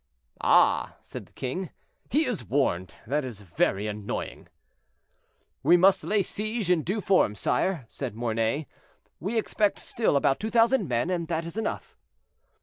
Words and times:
"Ah!" 0.43 0.95
said 1.03 1.27
the 1.27 1.31
king, 1.33 1.69
"he 2.09 2.25
is 2.25 2.43
warned; 2.45 2.95
that 3.05 3.23
is 3.23 3.41
very 3.41 3.85
annoying." 3.85 4.47
"We 5.61 5.77
must 5.77 6.03
lay 6.03 6.23
siege 6.23 6.71
in 6.71 6.81
due 6.81 7.01
form, 7.01 7.35
sire," 7.35 7.85
said 7.87 8.15
Mornay; 8.15 8.65
"we 9.19 9.37
expect 9.37 9.77
still 9.77 10.15
about 10.15 10.39
2,000 10.39 10.87
men, 10.87 11.11
and 11.11 11.27
that 11.27 11.45
is 11.45 11.55
enough." 11.55 11.99